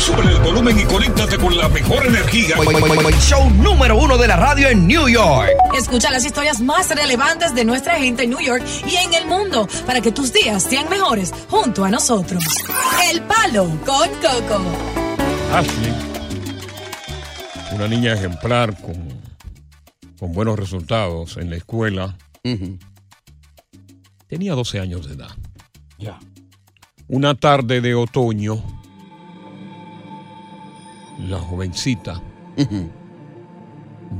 [0.00, 2.56] Sube el volumen y conéctate con la mejor energía.
[3.20, 5.50] Show número uno de la radio en New York.
[5.76, 9.68] Escucha las historias más relevantes de nuestra gente en New York y en el mundo
[9.84, 12.42] para que tus días sean mejores junto a nosotros.
[13.12, 14.62] El Palo con Coco.
[15.52, 15.94] Ashley,
[17.72, 18.96] una niña ejemplar con,
[20.18, 22.16] con buenos resultados en la escuela,
[24.28, 25.36] tenía 12 años de edad.
[25.98, 26.18] Ya.
[27.06, 28.79] Una tarde de otoño,
[31.28, 32.20] la jovencita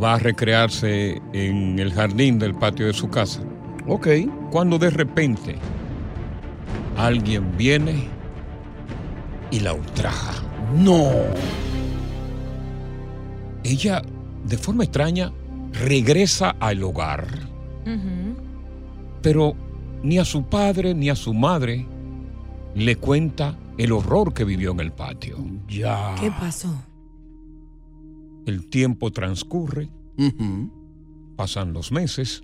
[0.03, 3.43] va a recrearse en el jardín del patio de su casa.
[3.87, 4.09] Ok.
[4.51, 5.57] Cuando de repente
[6.97, 8.09] alguien viene
[9.51, 10.35] y la ultraja.
[10.77, 11.11] No.
[13.65, 14.03] Ella,
[14.45, 15.33] de forma extraña,
[15.73, 17.27] regresa al hogar.
[19.23, 19.55] Pero
[20.03, 21.87] ni a su padre ni a su madre
[22.75, 25.39] le cuenta el horror que vivió en el patio.
[25.69, 26.15] Ya.
[26.19, 26.75] ¿Qué pasó?
[28.47, 29.89] El tiempo transcurre,
[31.37, 32.43] pasan los meses,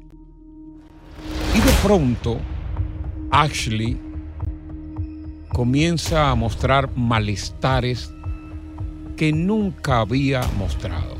[1.54, 2.38] y de pronto
[3.30, 3.98] Ashley
[5.52, 8.12] comienza a mostrar malestares
[9.16, 11.16] que nunca había mostrado.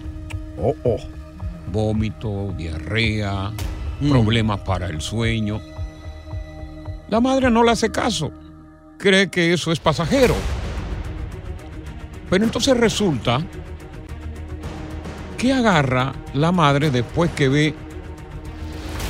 [0.58, 0.98] Oh, oh.
[1.72, 3.52] Vómito, diarrea,
[4.00, 4.10] Mm.
[4.10, 5.58] problemas para el sueño.
[7.08, 8.30] La madre no le hace caso,
[8.98, 10.34] cree que eso es pasajero.
[12.28, 13.40] Pero entonces resulta
[15.36, 17.74] que agarra la madre después que ve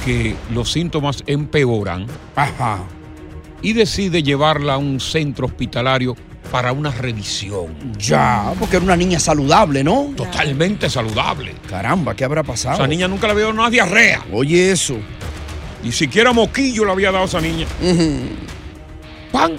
[0.04, 2.06] que los síntomas empeoran
[2.37, 2.78] Ajá.
[3.62, 6.16] y decide llevarla a un centro hospitalario
[6.50, 7.76] para una revisión.
[7.98, 10.12] Ya, porque era una niña saludable, ¿no?
[10.16, 11.54] Totalmente saludable.
[11.69, 12.76] Caramba, ¿qué habrá pasado?
[12.76, 14.22] Esa niña nunca le había dado una diarrea.
[14.32, 14.97] Oye, eso.
[15.82, 17.66] Ni siquiera moquillo le había dado a esa niña.
[19.32, 19.56] ¡Pan!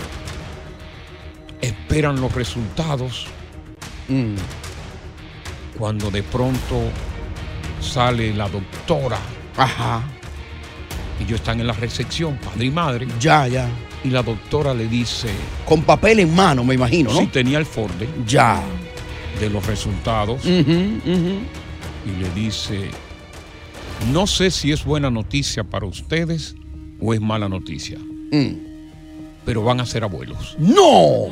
[1.62, 3.28] Esperan los resultados.
[4.08, 4.36] Mm.
[5.78, 6.82] Cuando de pronto
[7.80, 9.20] sale la doctora.
[9.56, 10.04] Ajá.
[11.20, 13.08] Ellos están en la recepción, padre y madre.
[13.20, 13.68] Ya, ya.
[14.04, 15.30] Y la doctora le dice.
[15.66, 17.20] Con papel en mano, me imagino, ¿no?
[17.20, 18.08] Sí, tenía el folder.
[18.26, 18.62] Ya.
[19.40, 20.44] De los resultados.
[20.46, 21.00] Ujú.
[22.06, 22.90] Y le dice.
[24.12, 26.56] No sé si es buena noticia para ustedes
[27.02, 27.98] o es mala noticia.
[28.32, 28.68] Mm.
[29.44, 30.56] Pero van a ser abuelos.
[30.60, 31.30] ¡No!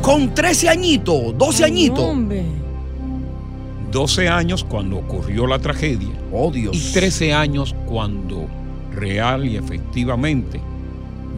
[0.00, 2.16] Con 13 añitos, 12 añitos.
[3.92, 6.10] 12 años cuando ocurrió la tragedia.
[6.32, 6.74] Oh, Dios.
[6.74, 8.48] Y 13 años cuando
[8.92, 10.60] real y efectivamente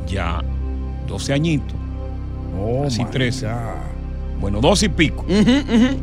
[0.07, 0.43] ya
[1.07, 1.77] 12 añitos.
[2.59, 3.47] Oh, Así my 13.
[3.47, 3.55] God.
[4.41, 5.23] Bueno, dos y pico.
[5.23, 5.97] Ujú, ujú.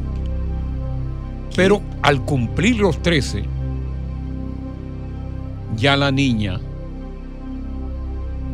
[1.56, 3.44] Pero al cumplir los 13,
[5.78, 6.60] ya la niña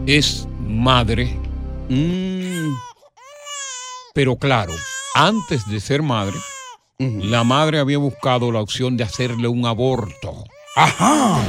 [0.06, 1.36] es madre.
[1.90, 2.74] Mm.
[4.14, 4.74] Pero claro,
[5.16, 6.36] antes de ser madre,
[7.00, 10.46] la madre había buscado la opción de hacerle un aborto.
[10.76, 11.44] Ajá.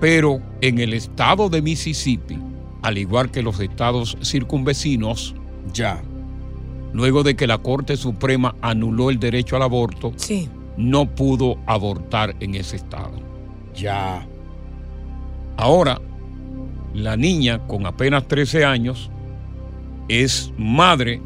[0.00, 2.38] Pero en el estado de Mississippi,
[2.82, 5.34] al igual que los estados circunvecinos,
[5.72, 6.02] ya.
[6.92, 10.50] Luego de que la Corte Suprema anuló el derecho al aborto, Sí.
[10.76, 13.18] no pudo abortar en ese estado.
[13.74, 14.26] Ya.
[15.56, 15.98] Ahora,
[16.92, 19.10] la niña con apenas 13 años
[20.08, 21.22] es madre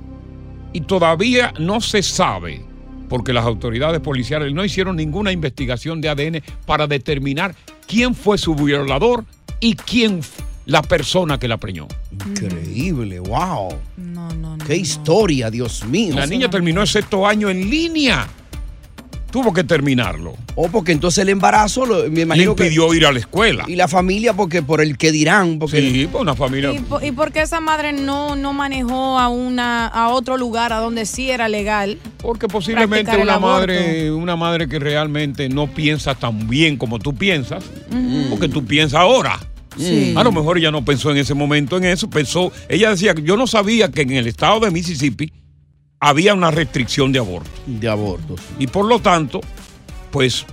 [0.75, 2.61] y todavía no se sabe,
[3.09, 7.55] porque las autoridades policiales no hicieron ninguna investigación de ADN para determinar
[7.87, 9.25] quién fue su violador
[9.61, 10.21] y quién
[10.67, 11.87] la persona que la preñó.
[12.11, 13.79] Increíble, wow.
[13.97, 14.65] No, no, no.
[14.67, 16.17] Qué historia, Dios mío.
[16.17, 18.27] La niña terminó el sexto año en línea.
[19.35, 20.37] Tuvo que terminarlo.
[20.55, 23.65] O porque entonces el embarazo, lo- me imagino Le impidió ir a la escuela.
[23.65, 23.73] que...
[23.73, 25.81] Y la familia, porque por el que dirán, porque...
[25.81, 26.73] Sí, pues una familia.
[26.73, 30.73] ¿Y, po- y por qué esa madre no, no manejó a una a otro lugar
[30.73, 31.99] a donde sí era legal?
[32.19, 37.65] Porque posiblemente una madre, una madre que realmente no piensa tan bien como tú piensas,
[38.31, 39.41] porque tú piensas ahora.
[39.77, 40.15] Sí.
[40.17, 43.37] A lo mejor ella no pensó en ese momento en eso, pensó, ella decía, yo
[43.37, 45.33] no sabía que en el estado de Mississippi
[46.09, 47.51] había una restricción de aborto.
[47.67, 48.35] De aborto.
[48.59, 49.41] Y por lo tanto,
[50.11, 50.45] pues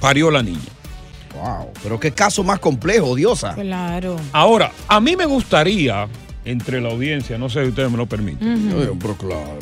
[0.00, 0.58] parió la niña.
[1.34, 3.54] Wow, pero qué caso más complejo, diosa.
[3.54, 4.16] Claro.
[4.32, 6.06] Ahora, a mí me gustaría,
[6.44, 9.58] entre la audiencia, no sé si ustedes me lo permiten, Pero, pero claro.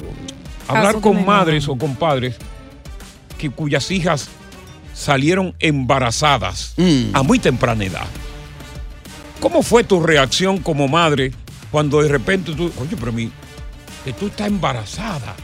[0.67, 2.37] hablar con madres o con padres
[3.39, 4.29] que cuyas hijas
[4.95, 7.11] salieron embarazadas Mm.
[7.15, 8.07] a muy temprana edad.
[9.41, 11.33] ¿Cómo fue tu reacción como madre
[11.71, 13.31] cuando de repente tú, oye, pero mi,
[14.09, 15.37] que tú estás embarazada?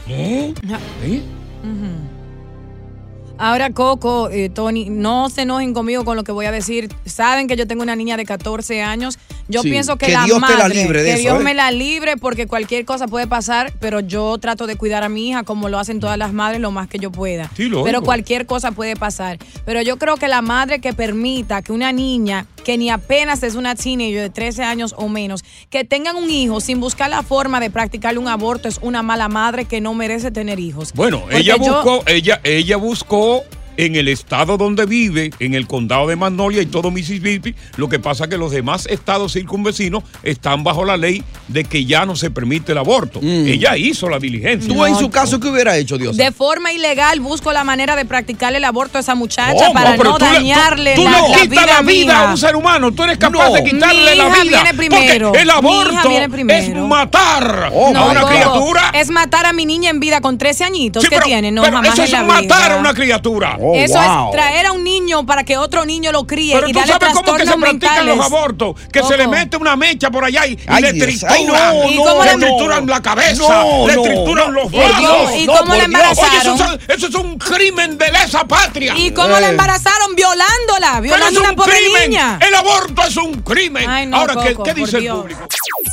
[3.37, 6.89] Ahora, Coco, eh, Tony, no se enojen conmigo con lo que voy a decir.
[7.05, 9.19] Saben que yo tengo una niña de 14 años.
[9.47, 11.39] Yo Sí, pienso que, que la Dios te madre, la libre de que eso, Dios
[11.39, 11.43] ¿eh?
[11.43, 15.29] me la libre porque cualquier cosa puede pasar, pero yo trato de cuidar a mi
[15.29, 17.51] hija como lo hacen todas las madres lo más que yo pueda.
[17.55, 19.37] Sí, pero cualquier cosa puede pasar.
[19.65, 23.53] Pero yo creo que la madre que permita que una niña que ni apenas es
[23.53, 27.59] una teenager de 13 años o menos, que tengan un hijo sin buscar la forma
[27.59, 30.91] de practicarle un aborto es una mala madre que no merece tener hijos.
[30.93, 33.43] Bueno, Porque ella yo- buscó, ella, ella buscó
[33.77, 37.55] en el estado donde vive, en el condado de Magnolia y todo Mississippi.
[37.77, 41.85] Lo que pasa es que los demás estados circunvecinos están bajo la ley de que
[41.85, 43.19] ya no se permite el aborto.
[43.21, 44.73] Ella hizo la diligencia.
[44.73, 46.15] Tú en su caso, ¿qué hubiera hecho, Dios?
[46.17, 49.73] De forma ilegal busco la manera de practicarle el aborto a esa muchacha ¿Cómo?
[49.73, 52.37] para no tú le- dañarle tú, tú la, le la vida la vida a un
[52.37, 52.91] ser humano.
[52.91, 53.53] Tú eres capaz No.
[53.53, 54.43] de quitarle Mi la vida.
[54.43, 55.27] viene primero.
[55.31, 58.91] Porque el Mi hija aborto viene es matar Oh, No, a una Coco, criatura.
[58.93, 61.51] Es matar a mi niña en vida con 13 añitos Sí, que pero- tiene.
[61.51, 62.75] No, pero jamás eso en es la matar vida.
[62.75, 63.57] a una criatura.
[63.67, 64.25] Oh, Eso wow.
[64.29, 66.93] es traer a un niño para que otro niño lo críe Pero y tú darle
[66.93, 70.45] sabes cómo que se practican los abortos, que se le mete una mecha por allá
[70.45, 73.95] y, y Ay, le trituran, Ay, no, ¿Y cómo le trituran la cabeza, No, le
[73.95, 75.35] no, trituran los ¿Y brazos.
[75.37, 76.17] y no, cómo la Dios.
[76.19, 76.79] Oye, eso, embarazaron?
[76.87, 78.93] es- eso es un crimen de lesa patria.
[78.95, 79.41] ¿Y cómo Eh.
[79.41, 80.15] la embarazaron?
[80.15, 82.09] Violándola, violando una un pobre crimen.
[82.11, 82.39] niña.
[82.47, 83.89] El aborto es un crimen.
[83.89, 85.41] Ay, no, Ahora, ¿qué, Coco, qué dice el público?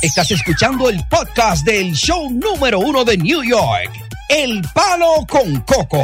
[0.01, 3.89] Estás escuchando el podcast del show número uno de New York,
[4.29, 6.03] El Palo con Coco.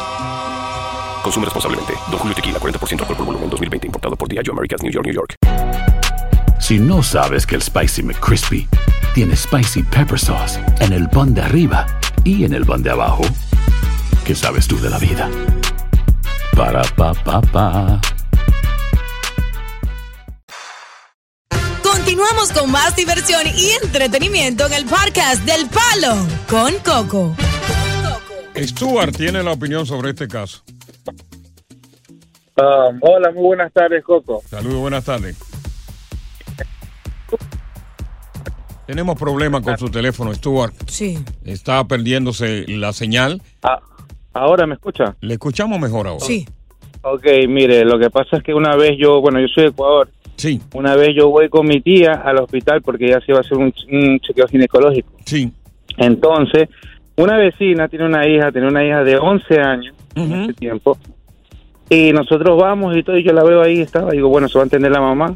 [1.23, 1.93] Consume responsablemente.
[2.09, 3.87] Don Julio Tequila, 40% alcohol por volumen, 2020.
[3.87, 5.35] Importado por Diageo Americas, New York, New York.
[6.59, 8.67] Si no sabes que el Spicy McCrispy
[9.13, 11.85] tiene Spicy Pepper Sauce en el pan de arriba
[12.23, 13.23] y en el pan de abajo,
[14.25, 15.29] ¿qué sabes tú de la vida?
[16.55, 17.99] Para, pa, pa, pa.
[21.83, 26.15] Continuamos con más diversión y entretenimiento en el podcast del Palo
[26.47, 27.35] con Coco.
[28.55, 30.63] Stuart tiene la opinión sobre este caso.
[32.57, 34.41] Um, hola, muy buenas tardes, Coco.
[34.45, 35.37] Saludos, buenas tardes.
[38.85, 40.73] Tenemos problemas con su teléfono, Stuart.
[40.87, 41.17] Sí.
[41.45, 43.41] Está perdiéndose la señal.
[43.63, 43.79] Ah,
[44.33, 45.15] ¿Ahora me escucha?
[45.21, 46.25] Le escuchamos mejor ahora.
[46.25, 46.45] Sí.
[47.01, 50.09] Ok, mire, lo que pasa es que una vez yo, bueno, yo soy de Ecuador.
[50.35, 50.61] Sí.
[50.73, 53.57] Una vez yo voy con mi tía al hospital porque ella se iba a hacer
[53.57, 55.09] un, un chequeo ginecológico.
[55.25, 55.51] Sí.
[55.97, 56.67] Entonces,
[57.15, 60.97] una vecina tiene una hija, tiene una hija de 11 años en ese tiempo.
[61.93, 64.63] Y nosotros vamos y todo, y yo la veo ahí, estaba, digo, bueno, se va
[64.63, 65.35] a entender la mamá.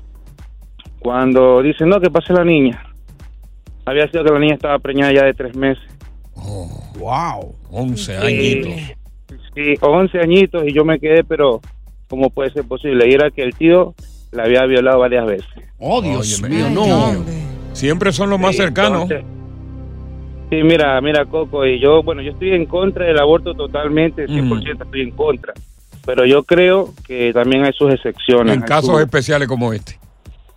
[1.00, 2.82] Cuando dicen, no, que pase la niña.
[3.86, 5.84] Había sido que la niña estaba preñada ya de tres meses.
[6.98, 7.54] Wow.
[7.72, 8.72] 11 añitos.
[9.54, 11.60] Sí, 11 añitos y yo me quedé, pero
[12.08, 13.06] ¿cómo puede ser posible?
[13.10, 13.94] Y era que el tío
[14.32, 15.50] la había violado varias veces.
[15.78, 16.86] Oh, Dios mío, Ay, no.
[16.86, 17.18] Dios.
[17.74, 19.04] Siempre son los más cercanos.
[19.12, 19.26] entonces-
[20.50, 24.86] Sí, mira, mira, Coco, y yo, bueno, yo estoy en contra del aborto totalmente, 100%
[24.86, 25.54] estoy en contra.
[26.06, 28.56] Pero yo creo que también hay sus excepciones.
[28.56, 29.98] en casos sus- especiales como este.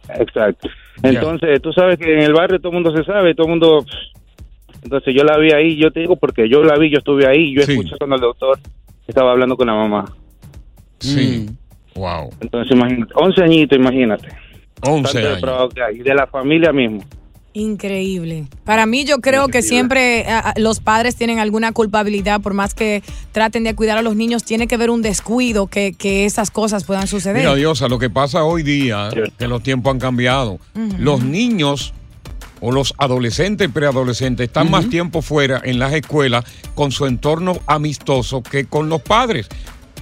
[0.09, 0.69] Exacto.
[1.03, 3.85] Entonces, tú sabes que en el barrio todo el mundo se sabe, todo el mundo...
[4.83, 7.55] Entonces yo la vi ahí, yo te digo porque yo la vi, yo estuve ahí,
[7.55, 8.59] yo escuché cuando el doctor
[9.07, 10.05] estaba hablando con la mamá.
[11.01, 11.49] Sí.
[11.95, 12.31] Wow.
[12.41, 14.29] Entonces, imagínate, 11 añitos, imagínate.
[14.83, 15.35] 11 Tanto años.
[15.37, 17.03] depravado que hay, Y de la familia mismo.
[17.55, 18.47] Increíble.
[18.65, 22.75] Para mí yo creo que siempre ah, ah, los padres tienen alguna culpabilidad, por más
[22.75, 23.03] que
[23.33, 26.85] traten de cuidar a los niños, tiene que haber un descuido que, que esas cosas
[26.85, 27.39] puedan suceder.
[27.39, 30.59] Mira, Diosa, lo que pasa hoy día, que los tiempos han cambiado.
[30.99, 31.95] Los niños
[32.61, 37.59] o los adolescentes y preadolescentes están más tiempo fuera en las escuelas con su entorno
[37.67, 39.49] amistoso que con los padres.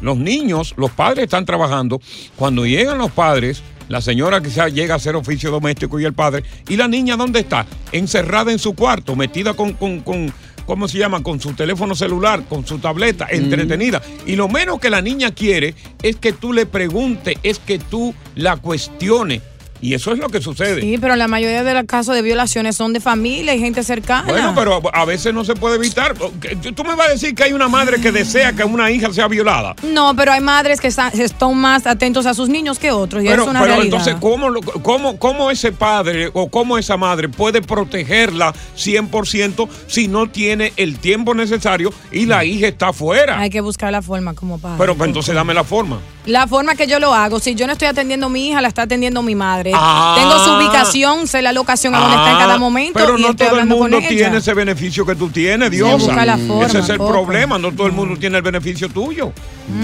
[0.01, 2.01] Los niños, los padres están trabajando.
[2.37, 6.45] Cuando llegan los padres, la señora quizás llega a hacer oficio doméstico y el padre,
[6.69, 7.67] ¿y la niña dónde está?
[7.93, 10.33] Encerrada en su cuarto, metida con, con, con
[10.67, 11.23] ¿cómo se llama?
[11.23, 14.03] Con su teléfono celular, con su tableta, entretenida.
[14.27, 18.15] Y lo menos que la niña quiere es que tú le preguntes, es que tú
[18.35, 19.43] la cuestiones.
[19.81, 20.81] Y eso es lo que sucede.
[20.81, 24.27] Sí, pero la mayoría de los casos de violaciones son de familia y gente cercana.
[24.29, 26.15] Bueno, pero a veces no se puede evitar.
[26.15, 29.29] Tú me vas a decir que hay una madre que desea que una hija sea
[29.29, 29.75] violada.
[29.83, 33.23] No, pero hay madres que están, están más atentos a sus niños que otros.
[33.23, 33.99] Y Pero, es una pero realidad.
[34.01, 34.53] entonces, ¿cómo,
[34.83, 40.99] cómo, ¿cómo ese padre o cómo esa madre puede protegerla 100% si no tiene el
[40.99, 43.39] tiempo necesario y la hija está afuera?
[43.39, 44.77] Hay que buscar la forma como padre.
[44.79, 46.01] Pero pues, entonces dame la forma.
[46.27, 48.69] La forma que yo lo hago, si yo no estoy atendiendo a mi hija, la
[48.69, 49.66] está atendiendo mi madre.
[49.75, 50.15] Ah.
[50.19, 53.23] Tengo su ubicación, sé la locación a donde está en cada Ah, momento Pero y
[53.23, 54.09] no estoy todo el mundo ella.
[54.09, 58.17] tiene ese beneficio que tú tienes, forma, ese es el problema, no todo el mundo
[58.19, 59.33] tiene el beneficio tuyo.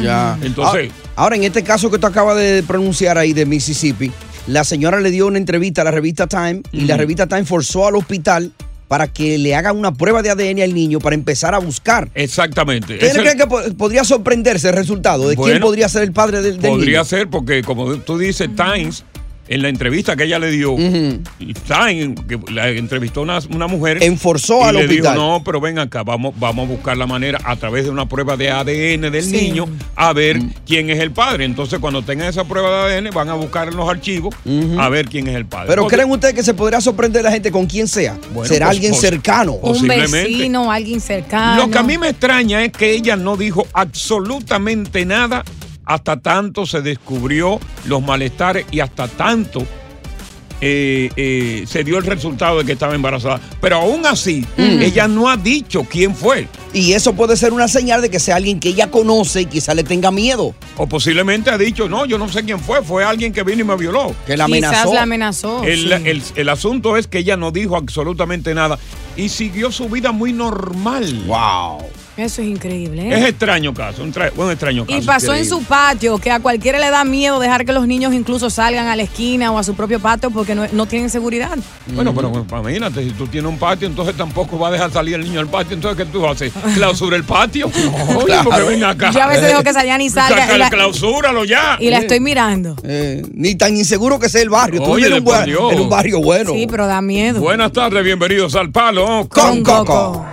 [0.03, 0.39] Ya.
[0.43, 4.11] Entonces, ahora, ahora, en este caso que tú acabas de pronunciar ahí de Mississippi,
[4.47, 7.87] la señora le dio una entrevista a la revista Time y la revista Time forzó
[7.87, 8.53] al hospital
[8.89, 12.11] para que le hagan una prueba de ADN al niño para empezar a buscar.
[12.15, 12.95] Exactamente.
[12.95, 16.61] ¿Ustedes creen que po- podría sorprenderse el resultado de quién podría ser el padre del,
[16.61, 17.05] del Podría niño?
[17.07, 19.05] ser porque, como tú dices, Times,
[19.49, 24.03] en la entrevista que ella le dio, Times, que la entrevistó una, una mujer.
[24.03, 25.15] Enforzó y al le hospital.
[25.15, 28.09] dijo, no, pero ven acá, vamos, vamos a buscar la manera a través de una
[28.09, 29.33] prueba de ADN del Sí.
[29.37, 31.45] niño a ver quién es el padre.
[31.45, 34.35] Entonces, cuando tengan esa prueba de ADN, van a buscar en los archivos
[34.79, 35.67] a ver quién es el padre.
[35.69, 38.17] Pero Porque- ¿creen ustedes que se podría sorprender la gente con quien sea?
[38.33, 39.53] Bueno, Será pues, alguien cercano.
[39.55, 41.63] Un vecino, alguien cercano.
[41.65, 45.45] Lo que a mí me extraña es que ella no dijo absolutamente nada
[45.85, 49.65] hasta tanto se descubrió los malestares y hasta tanto
[50.65, 53.41] eh, eh, se dio el resultado de que estaba embarazada.
[53.61, 56.47] Pero aún así, ella no ha dicho quién fue.
[56.73, 59.75] Y eso puede ser una señal de que sea alguien que ella conoce y quizá
[59.75, 60.55] le tenga miedo.
[60.77, 63.65] O posiblemente ha dicho, no, yo no sé quién fue, fue alguien que vino y
[63.65, 64.15] me violó.
[64.25, 64.95] Que la Quizás amenazó.
[64.95, 65.65] la amenazó.
[65.65, 65.93] El, sí.
[66.09, 68.79] el- el asunto es que ella no dijo absolutamente nada
[69.17, 71.25] y siguió su vida muy normal.
[71.27, 71.83] ¡Wow!
[72.17, 73.09] Eso es increíble.
[73.09, 73.19] ¿eh?
[73.21, 74.99] Es extraño caso, un, un extraño caso.
[74.99, 78.13] Y pasó en su patio, que a cualquiera le da miedo dejar que los niños
[78.13, 81.57] incluso salgan a la esquina o a su propio patio porque no, no tienen seguridad.
[81.87, 85.15] Bueno, pero bueno, imagínate, si tú tienes un patio, entonces tampoco va a dejar salir
[85.15, 85.75] el niño al patio.
[85.75, 86.53] Entonces, ¿qué tú haces?
[86.75, 87.69] ¿Clausura el patio?
[88.15, 88.51] Oye, claro.
[88.51, 89.11] porque ven acá.
[89.11, 91.79] Yo a veces dejo que Sayani salga Saca- y la- Clausúralo ya.
[91.81, 92.77] Y la estoy mirando.
[92.85, 94.83] Eh, ni tan inseguro que sea el barrio.
[94.83, 95.35] Tú Oye, en un,
[95.73, 96.53] en un barrio bueno.
[96.53, 97.41] Sí, pero da miedo.
[97.41, 100.27] Buenas tardes, bienvenidos al Palo Con Coco.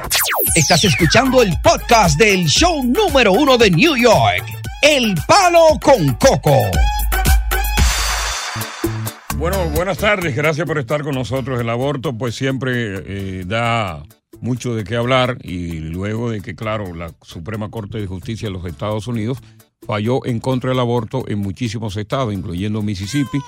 [0.55, 4.43] Estás escuchando el podcast del show número uno de New York,
[4.81, 6.55] El Palo con Coco.
[9.37, 11.59] Bueno, buenas tardes, gracias por estar con nosotros.
[11.61, 14.03] El aborto pues siempre eh, da
[14.41, 18.53] mucho de qué hablar y luego de que, claro, la Suprema Corte de Justicia de
[18.53, 19.37] los Estados Unidos
[19.85, 23.39] falló en contra del aborto en muchísimos estados, incluyendo Mississippi,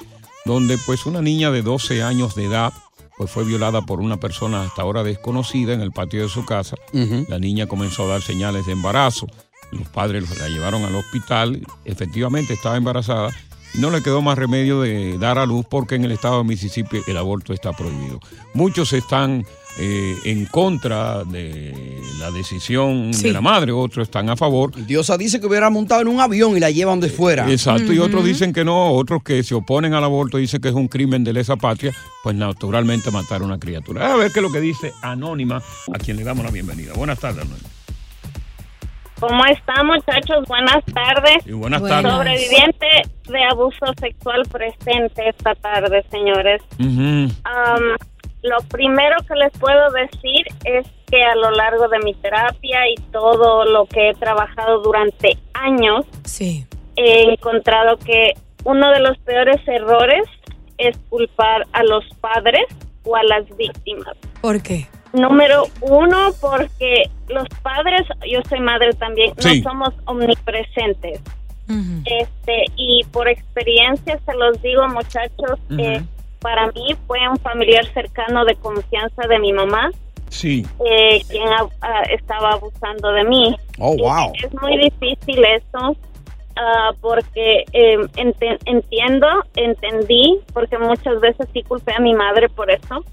[0.45, 2.71] donde pues una niña de 12 años de edad
[3.21, 6.75] pues fue violada por una persona hasta ahora desconocida en el patio de su casa.
[7.27, 9.27] La niña comenzó a dar señales de embarazo.
[9.71, 11.61] Los padres la llevaron al hospital.
[11.85, 13.29] Efectivamente estaba embarazada.
[13.75, 16.45] Y no le quedó más remedio de dar a luz porque en el estado de
[16.45, 18.19] Mississippi el aborto está prohibido.
[18.55, 19.45] Muchos están
[19.79, 21.73] eh, en contra de
[22.19, 23.23] la decisión Sí.
[23.27, 24.71] de la madre, otros están a favor.
[24.85, 27.49] Diosa dice que hubiera montado en un avión y la llevan de fuera.
[27.49, 30.75] Exacto, y otros dicen que no, otros que se oponen al aborto dicen que es
[30.75, 34.13] un crimen de lesa patria, pues naturalmente matar a una criatura.
[34.13, 35.61] A ver qué es lo que dice Anónima,
[35.93, 36.93] a quien le damos la bienvenida.
[36.93, 37.67] Buenas tardes, Anónima.
[39.19, 40.47] ¿Cómo están muchachos?
[40.47, 41.45] Buenas tardes.
[41.45, 42.11] Y buenas tardes.
[42.11, 42.87] Sobreviviente
[43.29, 46.59] de abuso sexual presente esta tarde, señores.
[46.79, 47.95] Am,
[48.43, 52.95] lo primero que les puedo decir es que a lo largo de mi terapia y
[53.11, 56.65] todo lo que he trabajado durante años, Sí.
[56.95, 58.33] he encontrado que
[58.63, 60.23] uno de los peores errores
[60.77, 62.65] es culpar a los padres
[63.03, 64.15] o a las víctimas.
[64.41, 64.87] ¿Por qué?
[65.13, 69.61] Número uno, porque los padres, yo soy madre también, Sí.
[69.61, 71.21] no somos omnipresentes.
[72.05, 76.01] Este, y por experiencia se los digo, muchachos, eh,
[76.41, 79.89] para mí fue un familiar cercano de confianza de mi mamá,
[80.29, 80.65] Sí.
[80.85, 83.55] eh, quien a- a- estaba abusando de mí.
[83.79, 84.31] Oh, wow.
[84.43, 85.95] Es muy difícil eso,
[86.55, 87.97] ah, porque eh,
[88.65, 93.03] entiendo, entendí, porque muchas veces sí culpé a mi madre por eso,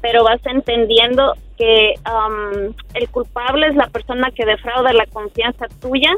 [0.00, 1.94] pero vas entendiendo que
[2.94, 6.12] el culpable es la persona que defrauda la confianza tuya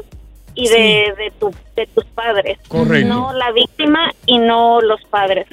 [0.55, 3.07] y de, de, tu, de tus padres, Correcto.
[3.07, 5.45] no la víctima y no los padres.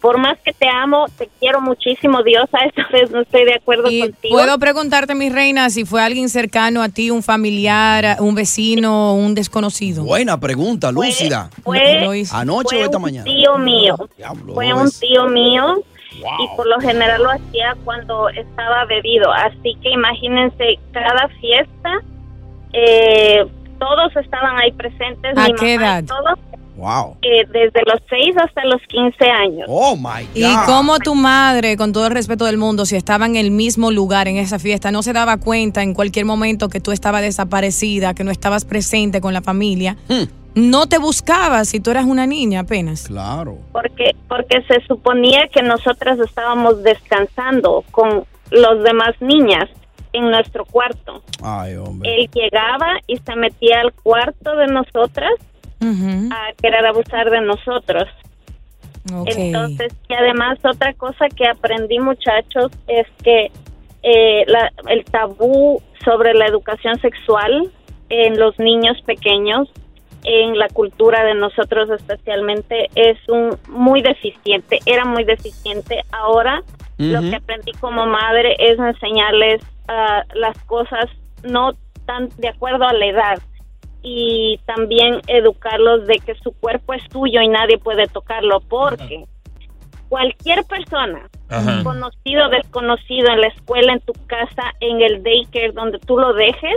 [0.00, 3.54] Por más que te amo, te quiero muchísimo, Dios, a esta vez no estoy de
[3.54, 4.34] acuerdo contigo.
[4.34, 9.34] Puedo preguntarte, mi reina, si fue alguien cercano a ti, un familiar, un vecino, un
[9.34, 10.02] desconocido.
[10.04, 11.50] Buena pregunta, lúcida.
[11.62, 13.24] fue, Anoche fue o esta un mañana.
[13.24, 13.96] tío mío.
[14.16, 19.30] Diablo, fue un tío mío y por lo general lo hacía cuando estaba bebido.
[19.32, 22.00] Así que imagínense, cada fiesta,
[22.72, 23.46] eh,
[23.78, 25.36] todos estaban ahí presentes.
[25.36, 26.04] ¿A mi qué mamá y edad?
[26.06, 26.38] todos,
[26.80, 27.18] Wow.
[27.20, 29.66] eh, desde los 6 hasta los 15 años.
[29.68, 33.36] Oh my ¿Y cómo tu madre, con todo el respeto del mundo, si estaba en
[33.36, 36.90] el mismo lugar en esa fiesta, no se daba cuenta en cualquier momento que tú
[36.90, 39.98] estabas desaparecida, que no estabas presente con la familia?
[40.54, 43.08] No te buscaba si tú eras una niña apenas.
[43.08, 43.58] Claro.
[43.72, 49.68] porque porque se suponía que nosotras estábamos descansando con los demás niñas
[50.12, 51.22] en nuestro cuarto.
[51.42, 52.10] Ay, hombre.
[52.16, 55.30] Él llegaba y se metía al cuarto de nosotras
[56.32, 58.04] a querer abusar de nosotros.
[59.46, 63.50] Entonces, y además otra cosa que aprendí muchachos es que
[64.02, 67.70] eh, la- el tabú sobre la educación sexual
[68.08, 69.68] en los niños pequeños,
[70.24, 76.02] en la cultura de nosotros especialmente, es un muy deficiente, era muy deficiente.
[76.12, 76.62] Ahora
[76.98, 81.06] lo que aprendí como madre es enseñarles ah, las cosas
[81.42, 81.72] no
[82.06, 83.38] tan de acuerdo a la edad
[84.02, 89.24] y también educarlos de que su cuerpo es tuyo y nadie puede tocarlo porque
[90.08, 91.82] cualquier persona, Ajá.
[91.84, 96.32] conocido o desconocido en la escuela, en tu casa, en el daycare, donde tú lo
[96.34, 96.76] dejes,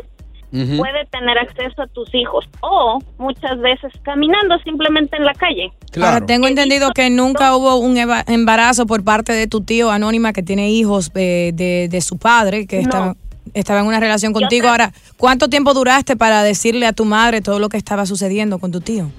[0.77, 5.71] puede tener acceso a tus hijos o muchas veces caminando simplemente en la calle.
[5.99, 10.43] Ahora, tengo entendido que nunca hubo un embarazo por parte de tu tío anónima que
[10.43, 12.81] tiene hijos eh, de, de su padre, que No.
[12.83, 13.15] estaba,
[13.53, 14.67] estaba en una relación contigo.
[14.69, 18.71] Ahora, ¿cuánto tiempo duraste para decirle a tu madre todo lo que estaba sucediendo con
[18.71, 19.10] tu tío?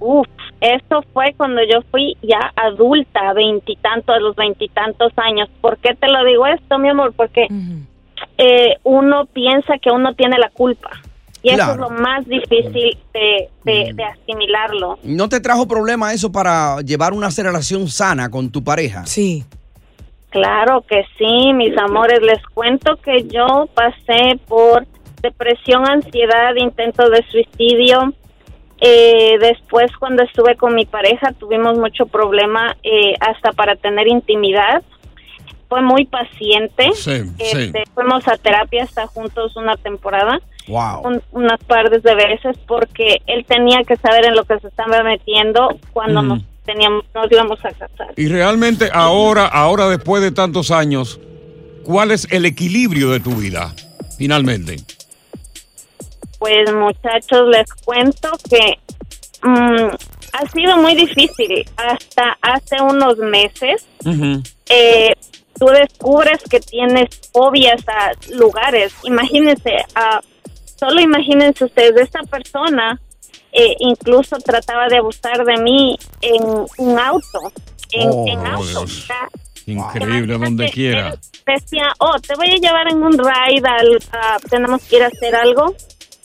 [0.00, 0.26] Uf,
[0.60, 5.48] esto fue cuando yo fui ya adulta, veintitantos, a los veintitantos años.
[5.60, 7.12] ¿Por qué te lo digo esto, mi amor?
[7.14, 7.46] Porque
[8.38, 10.90] eh, uno piensa que uno tiene la culpa.
[11.42, 14.98] Y eso es lo más difícil de, de- de asimilarlo.
[15.02, 19.06] ¿No te trajo problema eso para llevar una relación sana con tu pareja?
[19.06, 19.44] Sí.
[20.30, 22.20] Claro que sí, mis amores.
[22.22, 24.86] Les cuento que yo pasé por
[25.22, 28.12] depresión, ansiedad, intento de suicidio.
[28.80, 34.82] Eh, después, cuando estuve con mi pareja, tuvimos mucho problema eh, hasta para tener intimidad.
[35.68, 36.90] Fue muy paciente.
[36.94, 41.02] Sí, Este, Fuimos a terapia hasta juntos una temporada, Wow.
[41.06, 45.02] un- unas partes de veces, porque él tenía que saber en lo que se estaba
[45.02, 46.28] metiendo cuando Mm.
[46.28, 48.12] nos teníamos, nos íbamos a casar.
[48.16, 51.20] Y realmente ahora, ahora después de tantos años,
[51.84, 53.74] ¿cuál es el equilibrio de tu vida?
[54.16, 54.76] Finalmente.
[56.38, 58.78] Pues muchachos, les cuento que
[59.42, 59.88] mm,
[60.32, 61.64] ha sido muy difícil.
[61.76, 63.86] Hasta hace unos meses
[64.68, 65.12] eh,
[65.58, 68.94] tú descubres que tienes fobias a lugares.
[69.04, 70.20] Imagínense, a,
[70.78, 72.98] solo imagínense ustedes, esta persona
[73.52, 76.42] eh, incluso trataba de abusar de mí en
[76.78, 77.52] un auto.
[77.92, 78.84] En, Oh, en auto.
[79.66, 81.14] Increíble, donde quiera.
[81.46, 85.06] decía, oh, te voy a llevar en un ride, al, a- tenemos que ir a
[85.08, 85.74] hacer algo.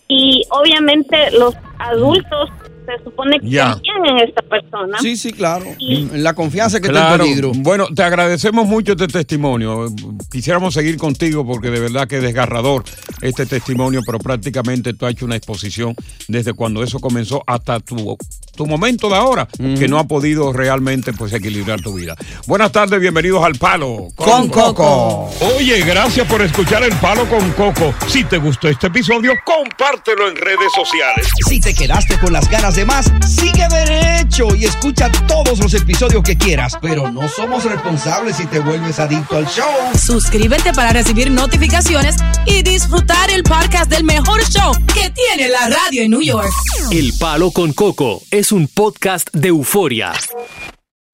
[0.08, 2.50] Y obviamente los adultos
[2.86, 3.74] se supone que Ya.
[3.74, 4.98] confían en esta persona.
[5.02, 5.66] Sí, sí, claro.
[5.80, 7.24] Y- la confianza que está en Claro.
[7.24, 7.52] peligro.
[7.56, 9.88] Bueno, te agradecemos mucho este testimonio.
[10.32, 12.84] Quisiéramos seguir contigo porque de verdad que es desgarrador
[13.22, 15.96] este testimonio, pero prácticamente tú has hecho una exposición
[16.28, 18.18] desde cuando eso comenzó hasta tu,
[18.56, 22.16] tu momento de ahora, que no ha podido realmente pues equilibrar tu vida.
[22.48, 25.30] Buenas tardes, bienvenidos al Palo Con Coco.
[25.58, 27.94] Oye, gracias por escuchar El Palo con Coco.
[28.08, 31.28] Si te gustó este episodio, compártelo en redes sociales.
[31.48, 36.22] Si te quedaste con las ganas de más, sigue derecho y escucha todos los episodios
[36.24, 36.78] que quieras.
[36.82, 39.66] Pero no somos responsables si te vuelves adicto al show.
[39.98, 46.04] Suscríbete para recibir notificaciones y disfrutar el podcast del mejor show que tiene la radio
[46.04, 46.52] en New York.
[46.92, 50.12] El Palo con Coco es un podcast de euforia.